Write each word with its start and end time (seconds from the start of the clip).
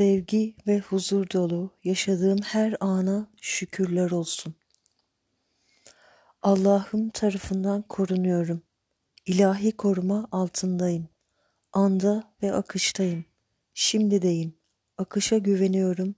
Sevgi 0.00 0.56
ve 0.66 0.78
huzur 0.78 1.30
dolu 1.30 1.70
yaşadığım 1.84 2.38
her 2.38 2.76
ana 2.80 3.30
şükürler 3.40 4.10
olsun. 4.10 4.54
Allah'ım 6.42 7.10
tarafından 7.10 7.82
korunuyorum. 7.82 8.62
İlahi 9.26 9.72
koruma 9.72 10.28
altındayım. 10.32 11.08
Anda 11.72 12.32
ve 12.42 12.52
akıştayım. 12.52 13.24
Şimdideyim. 13.74 14.54
Akışa 14.98 15.38
güveniyorum 15.38 16.14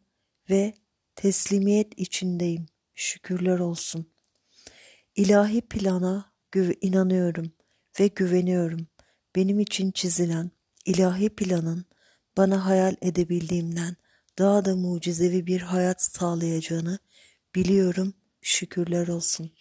ve 0.50 0.74
teslimiyet 1.16 1.98
içindeyim. 1.98 2.66
Şükürler 2.94 3.58
olsun. 3.58 4.06
İlahi 5.16 5.60
plana 5.60 6.32
inanıyorum 6.80 7.52
ve 8.00 8.06
güveniyorum. 8.06 8.86
Benim 9.36 9.60
için 9.60 9.90
çizilen 9.90 10.50
ilahi 10.84 11.28
planın 11.28 11.84
bana 12.36 12.66
hayal 12.66 12.96
edebildiğimden 13.02 13.96
daha 14.38 14.64
da 14.64 14.76
mucizevi 14.76 15.46
bir 15.46 15.60
hayat 15.60 16.02
sağlayacağını 16.02 16.98
biliyorum. 17.54 18.14
Şükürler 18.40 19.08
olsun. 19.08 19.52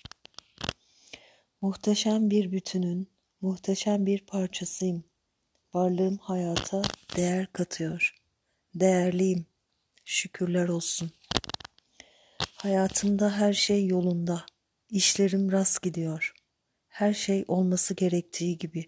Muhteşem 1.61 2.29
bir 2.29 2.51
bütünün, 2.51 3.07
muhteşem 3.41 4.05
bir 4.05 4.25
parçasıyım. 4.25 5.03
Varlığım 5.73 6.17
hayata 6.17 6.81
değer 7.15 7.53
katıyor. 7.53 8.15
Değerliyim. 8.75 9.45
Şükürler 10.05 10.67
olsun. 10.67 11.11
Hayatımda 12.55 13.37
her 13.37 13.53
şey 13.53 13.87
yolunda. 13.87 14.45
İşlerim 14.89 15.51
rast 15.51 15.81
gidiyor. 15.81 16.33
Her 16.87 17.13
şey 17.13 17.45
olması 17.47 17.93
gerektiği 17.93 18.57
gibi. 18.57 18.85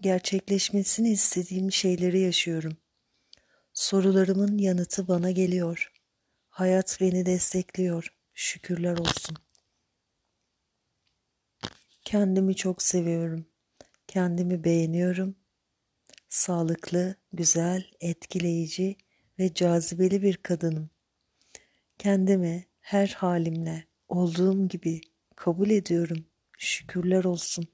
Gerçekleşmesini 0.00 1.10
istediğim 1.10 1.72
şeyleri 1.72 2.20
yaşıyorum. 2.20 2.76
Sorularımın 3.76 4.58
yanıtı 4.58 5.08
bana 5.08 5.30
geliyor. 5.30 5.92
Hayat 6.48 6.98
beni 7.00 7.26
destekliyor. 7.26 8.14
Şükürler 8.34 8.98
olsun. 8.98 9.36
Kendimi 12.04 12.56
çok 12.56 12.82
seviyorum. 12.82 13.46
Kendimi 14.08 14.64
beğeniyorum. 14.64 15.36
Sağlıklı, 16.28 17.14
güzel, 17.32 17.90
etkileyici 18.00 18.96
ve 19.38 19.54
cazibeli 19.54 20.22
bir 20.22 20.36
kadınım. 20.36 20.90
Kendimi 21.98 22.66
her 22.80 23.08
halimle 23.08 23.86
olduğum 24.08 24.68
gibi 24.68 25.00
kabul 25.36 25.70
ediyorum. 25.70 26.26
Şükürler 26.58 27.24
olsun. 27.24 27.68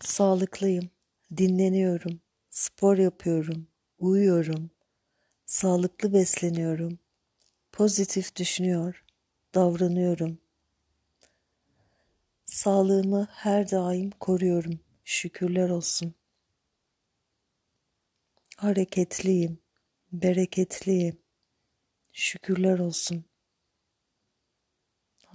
Sağlıklıyım, 0.00 0.90
dinleniyorum, 1.36 2.20
spor 2.50 2.98
yapıyorum, 2.98 3.66
uyuyorum, 3.98 4.70
sağlıklı 5.46 6.12
besleniyorum, 6.12 6.98
pozitif 7.72 8.36
düşünüyor, 8.36 9.04
davranıyorum. 9.54 10.38
Sağlığımı 12.44 13.28
her 13.30 13.70
daim 13.70 14.10
koruyorum. 14.10 14.80
Şükürler 15.04 15.68
olsun. 15.70 16.14
Hareketliyim, 18.56 19.58
bereketliyim. 20.12 21.18
Şükürler 22.12 22.78
olsun. 22.78 23.24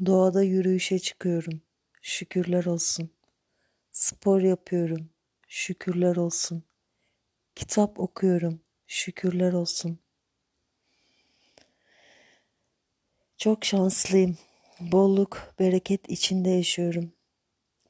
Doğada 0.06 0.44
yürüyüşe 0.44 1.00
çıkıyorum. 1.00 1.62
Şükürler 2.02 2.66
olsun. 2.66 3.10
Spor 3.92 4.42
yapıyorum. 4.42 5.10
Şükürler 5.48 6.16
olsun. 6.16 6.64
Kitap 7.56 8.00
okuyorum. 8.00 8.62
Şükürler 8.88 9.54
olsun. 9.54 10.00
Çok 13.38 13.66
şanslıyım. 13.66 14.38
Bolluk, 14.80 15.56
bereket 15.60 16.10
içinde 16.10 16.50
yaşıyorum. 16.50 17.14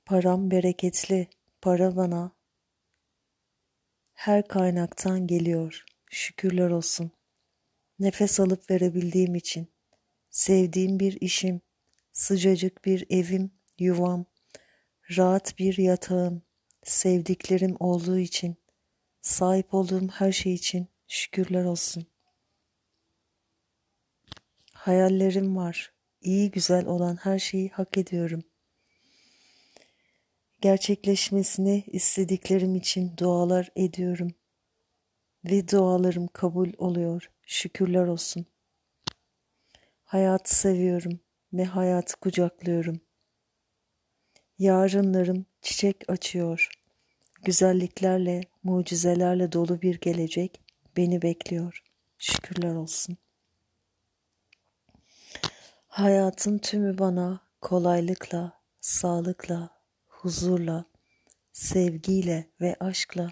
Param 0.06 0.52
bereketli. 0.52 1.28
Para 1.62 1.96
bana 1.96 2.32
her 4.14 4.48
kaynaktan 4.48 5.28
geliyor. 5.28 5.86
Şükürler 6.10 6.70
olsun. 6.70 7.12
Nefes 8.00 8.40
alıp 8.40 8.70
verebildiğim 8.70 9.36
için. 9.36 9.68
Sevdiğim 10.30 11.00
bir 11.00 11.22
işim, 11.22 11.62
sıcacık 12.14 12.86
bir 12.86 13.06
evim, 13.10 13.52
yuvam, 13.80 14.26
rahat 15.18 15.60
bir 15.60 15.78
yatağım, 15.78 16.42
sevdiklerim 16.90 17.76
olduğu 17.80 18.18
için, 18.18 18.56
sahip 19.22 19.74
olduğum 19.74 20.08
her 20.08 20.32
şey 20.32 20.54
için 20.54 20.88
şükürler 21.08 21.64
olsun. 21.64 22.08
Hayallerim 24.74 25.58
var. 25.58 25.94
İyi 26.22 26.52
güzel 26.52 26.86
olan 26.86 27.16
her 27.16 27.40
şeyi 27.40 27.70
hak 27.70 27.98
ediyorum. 27.98 28.44
Gerçekleşmesini 30.62 31.84
istediklerim 31.88 32.76
için 32.76 33.18
dualar 33.18 33.72
ediyorum. 33.76 34.32
Ve 35.46 35.68
dualarım 35.68 36.28
kabul 36.28 36.70
oluyor. 36.78 37.32
Şükürler 37.46 38.08
olsun. 38.08 38.46
Hayatı 40.04 40.56
seviyorum 40.56 41.20
ve 41.54 41.66
hayatı 41.66 42.16
kucaklıyorum. 42.20 43.02
Yarınlarım 44.60 45.46
çiçek 45.68 46.04
açıyor. 46.08 46.70
Güzelliklerle, 47.44 48.42
mucizelerle 48.64 49.52
dolu 49.52 49.82
bir 49.82 50.00
gelecek 50.00 50.62
beni 50.98 51.22
bekliyor. 51.22 51.84
Şükürler 52.18 52.76
olsun. 52.76 53.18
Hayatın 55.88 56.58
tümü 56.58 56.98
bana 56.98 57.42
kolaylıkla, 57.62 58.62
sağlıkla, 58.82 59.70
huzurla, 60.08 60.86
sevgiyle 61.54 62.48
ve 62.62 62.76
aşkla, 62.80 63.32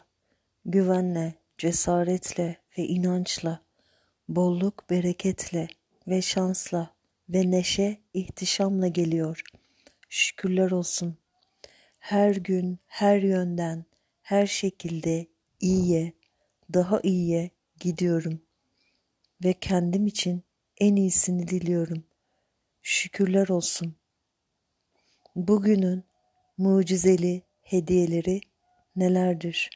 güvenle, 0.65 1.33
cesaretle 1.57 2.57
ve 2.77 2.83
inançla, 2.83 3.61
bolluk, 4.29 4.89
bereketle 4.89 5.67
ve 6.07 6.21
şansla 6.21 6.95
ve 7.29 7.51
neşe, 7.51 8.01
ihtişamla 8.13 8.87
geliyor. 8.87 9.41
Şükürler 10.09 10.71
olsun. 10.71 11.17
Her 12.05 12.35
gün, 12.35 12.79
her 12.87 13.17
yönden, 13.17 13.85
her 14.21 14.47
şekilde 14.47 15.27
iyiye, 15.59 16.13
daha 16.73 16.99
iyiye 17.03 17.49
gidiyorum 17.79 18.41
ve 19.43 19.53
kendim 19.53 20.07
için 20.07 20.43
en 20.77 20.95
iyisini 20.95 21.47
diliyorum. 21.47 22.03
Şükürler 22.81 23.47
olsun. 23.47 23.95
Bugünün 25.35 26.03
mucizeli 26.57 27.41
hediyeleri 27.61 28.41
nelerdir? 28.95 29.69